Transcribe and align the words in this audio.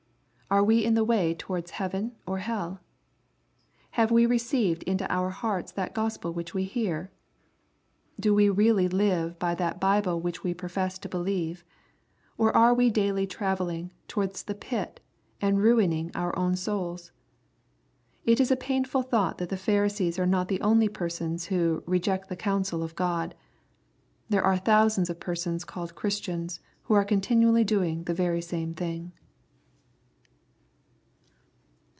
Are 0.53 0.65
we 0.65 0.83
in 0.83 0.95
the 0.95 1.05
way 1.05 1.33
towards 1.33 1.71
heaven 1.71 2.17
or 2.25 2.39
hell? 2.39 2.81
Have 3.91 4.11
we 4.11 4.25
received 4.25 4.83
into 4.83 5.09
our 5.09 5.29
hearts 5.29 5.71
that 5.71 5.95
Gospel 5.95 6.33
which 6.33 6.53
we 6.53 6.65
hear? 6.65 7.09
Do 8.19 8.35
we 8.35 8.49
really 8.49 8.89
live 8.89 9.39
by 9.39 9.55
that 9.55 9.79
Bible 9.79 10.19
which 10.19 10.43
we 10.43 10.53
profess 10.53 10.97
to 10.99 11.07
believe? 11.07 11.63
Or 12.37 12.53
are 12.53 12.73
we 12.73 12.89
daily 12.89 13.25
travelling 13.25 13.91
towards 14.09 14.43
the 14.43 14.53
pit, 14.53 14.99
and 15.39 15.61
ruining 15.63 16.11
our 16.15 16.37
own 16.37 16.57
souls? 16.57 17.13
It 18.25 18.41
is 18.41 18.51
a 18.51 18.57
painful 18.57 19.03
thought 19.03 19.37
that 19.37 19.47
the 19.47 19.55
Pharisees 19.55 20.19
are 20.19 20.27
not 20.27 20.49
the 20.49 20.59
only 20.59 20.89
persons 20.89 21.45
who" 21.45 21.81
reject 21.87 22.27
the 22.27 22.35
counsel 22.35 22.83
of 22.83 22.97
God/' 22.97 23.35
There 24.27 24.43
are 24.43 24.57
thousands 24.57 25.09
of 25.09 25.21
persons 25.21 25.63
called 25.63 25.95
Christians 25.95 26.59
who 26.83 26.93
are 26.93 27.05
continually 27.05 27.63
doing 27.63 28.03
the 28.03 28.13
very 28.13 28.41
same 28.41 28.73
thing. 28.73 29.13